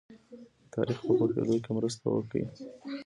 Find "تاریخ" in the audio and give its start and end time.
0.75-0.97